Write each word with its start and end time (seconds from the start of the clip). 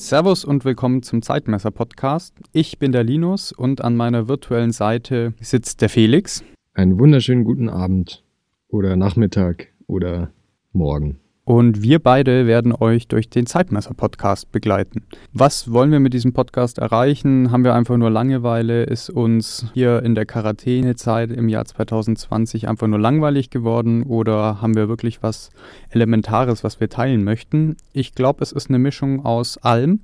Servus 0.00 0.46
und 0.46 0.64
willkommen 0.64 1.02
zum 1.02 1.20
Zeitmesser 1.20 1.70
Podcast. 1.70 2.34
Ich 2.52 2.78
bin 2.78 2.90
der 2.90 3.04
Linus 3.04 3.52
und 3.52 3.84
an 3.84 3.96
meiner 3.96 4.28
virtuellen 4.28 4.72
Seite 4.72 5.34
sitzt 5.42 5.82
der 5.82 5.90
Felix. 5.90 6.42
Einen 6.72 6.98
wunderschönen 6.98 7.44
guten 7.44 7.68
Abend 7.68 8.24
oder 8.68 8.96
Nachmittag 8.96 9.68
oder 9.86 10.32
morgen. 10.72 11.20
Und 11.44 11.82
wir 11.82 11.98
beide 11.98 12.46
werden 12.46 12.72
euch 12.72 13.08
durch 13.08 13.28
den 13.28 13.46
Zeitmesser-Podcast 13.46 14.52
begleiten. 14.52 15.02
Was 15.32 15.72
wollen 15.72 15.90
wir 15.90 15.98
mit 15.98 16.12
diesem 16.12 16.32
Podcast 16.32 16.78
erreichen? 16.78 17.50
Haben 17.50 17.64
wir 17.64 17.74
einfach 17.74 17.96
nur 17.96 18.10
Langeweile? 18.10 18.84
Ist 18.84 19.10
uns 19.10 19.66
hier 19.72 20.02
in 20.02 20.14
der 20.14 20.26
Quarantänezeit 20.26 21.30
im 21.30 21.48
Jahr 21.48 21.64
2020 21.64 22.68
einfach 22.68 22.86
nur 22.86 23.00
langweilig 23.00 23.50
geworden? 23.50 24.02
Oder 24.02 24.60
haben 24.60 24.76
wir 24.76 24.88
wirklich 24.88 25.22
was 25.22 25.50
Elementares, 25.88 26.62
was 26.62 26.78
wir 26.78 26.88
teilen 26.88 27.24
möchten? 27.24 27.76
Ich 27.92 28.14
glaube, 28.14 28.42
es 28.42 28.52
ist 28.52 28.68
eine 28.68 28.78
Mischung 28.78 29.24
aus 29.24 29.58
allem. 29.58 30.00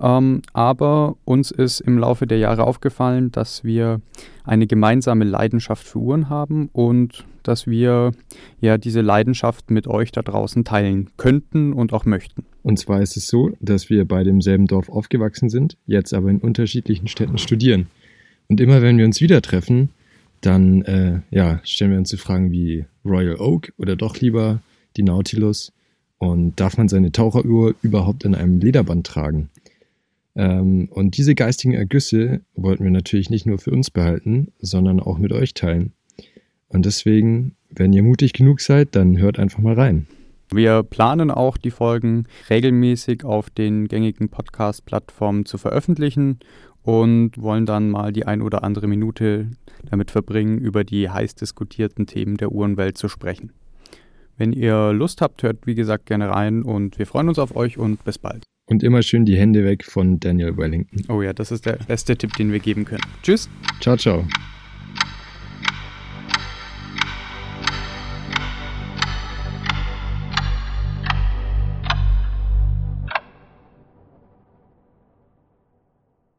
Ähm, 0.00 0.42
aber 0.52 1.16
uns 1.24 1.50
ist 1.50 1.80
im 1.80 1.98
Laufe 1.98 2.26
der 2.26 2.38
Jahre 2.38 2.64
aufgefallen, 2.64 3.30
dass 3.30 3.62
wir 3.62 4.00
eine 4.44 4.66
gemeinsame 4.66 5.24
Leidenschaft 5.24 5.86
für 5.86 5.98
Uhren 5.98 6.28
haben 6.28 6.68
und 6.72 7.24
dass 7.44 7.66
wir 7.66 8.12
ja 8.60 8.78
diese 8.78 9.00
Leidenschaft 9.00 9.70
mit 9.70 9.86
euch 9.86 10.12
da 10.12 10.22
draußen 10.22 10.64
teilen 10.64 11.10
könnten 11.16 11.72
und 11.72 11.92
auch 11.92 12.04
möchten. 12.04 12.44
Und 12.62 12.78
zwar 12.78 13.00
ist 13.00 13.16
es 13.16 13.26
so, 13.28 13.52
dass 13.60 13.90
wir 13.90 14.04
beide 14.06 14.30
im 14.30 14.40
selben 14.40 14.66
Dorf 14.66 14.88
aufgewachsen 14.88 15.50
sind, 15.50 15.76
jetzt 15.86 16.14
aber 16.14 16.30
in 16.30 16.38
unterschiedlichen 16.38 17.08
Städten 17.08 17.38
studieren. 17.38 17.86
Und 18.48 18.60
immer 18.60 18.82
wenn 18.82 18.98
wir 18.98 19.04
uns 19.04 19.20
wieder 19.20 19.42
treffen, 19.42 19.90
dann 20.40 20.82
äh, 20.82 21.20
ja, 21.30 21.60
stellen 21.64 21.92
wir 21.92 21.98
uns 21.98 22.10
so 22.10 22.16
Fragen 22.16 22.50
wie 22.50 22.84
Royal 23.04 23.36
Oak 23.36 23.72
oder 23.78 23.96
doch 23.96 24.18
lieber 24.18 24.60
die 24.96 25.02
Nautilus. 25.02 25.72
Und 26.22 26.60
darf 26.60 26.78
man 26.78 26.86
seine 26.86 27.10
Taucheruhr 27.10 27.74
überhaupt 27.82 28.24
in 28.24 28.36
einem 28.36 28.60
Lederband 28.60 29.04
tragen? 29.04 29.48
Ähm, 30.36 30.88
und 30.92 31.16
diese 31.16 31.34
geistigen 31.34 31.74
Ergüsse 31.74 32.42
wollten 32.54 32.84
wir 32.84 32.92
natürlich 32.92 33.28
nicht 33.28 33.44
nur 33.44 33.58
für 33.58 33.72
uns 33.72 33.90
behalten, 33.90 34.52
sondern 34.60 35.00
auch 35.00 35.18
mit 35.18 35.32
euch 35.32 35.52
teilen. 35.52 35.94
Und 36.68 36.86
deswegen, 36.86 37.56
wenn 37.70 37.92
ihr 37.92 38.04
mutig 38.04 38.34
genug 38.34 38.60
seid, 38.60 38.94
dann 38.94 39.18
hört 39.18 39.40
einfach 39.40 39.58
mal 39.58 39.74
rein. 39.74 40.06
Wir 40.52 40.84
planen 40.84 41.32
auch, 41.32 41.56
die 41.56 41.72
Folgen 41.72 42.26
regelmäßig 42.48 43.24
auf 43.24 43.50
den 43.50 43.88
gängigen 43.88 44.28
Podcast-Plattformen 44.28 45.44
zu 45.44 45.58
veröffentlichen 45.58 46.38
und 46.84 47.36
wollen 47.36 47.66
dann 47.66 47.90
mal 47.90 48.12
die 48.12 48.26
ein 48.26 48.42
oder 48.42 48.62
andere 48.62 48.86
Minute 48.86 49.48
damit 49.90 50.12
verbringen, 50.12 50.58
über 50.58 50.84
die 50.84 51.10
heiß 51.10 51.34
diskutierten 51.34 52.06
Themen 52.06 52.36
der 52.36 52.52
Uhrenwelt 52.52 52.96
zu 52.96 53.08
sprechen. 53.08 53.50
Wenn 54.42 54.52
ihr 54.52 54.92
Lust 54.92 55.20
habt, 55.20 55.44
hört 55.44 55.68
wie 55.68 55.76
gesagt 55.76 56.06
gerne 56.06 56.28
rein 56.28 56.64
und 56.64 56.98
wir 56.98 57.06
freuen 57.06 57.28
uns 57.28 57.38
auf 57.38 57.54
euch 57.54 57.78
und 57.78 58.02
bis 58.02 58.18
bald. 58.18 58.42
Und 58.66 58.82
immer 58.82 59.00
schön 59.02 59.24
die 59.24 59.36
Hände 59.36 59.64
weg 59.64 59.84
von 59.84 60.18
Daniel 60.18 60.56
Wellington. 60.56 61.04
Oh 61.08 61.22
ja, 61.22 61.32
das 61.32 61.52
ist 61.52 61.64
der 61.64 61.74
beste 61.74 62.16
Tipp, 62.16 62.34
den 62.34 62.50
wir 62.50 62.58
geben 62.58 62.84
können. 62.84 63.04
Tschüss. 63.22 63.48
Ciao, 63.80 63.96
ciao. 63.96 64.24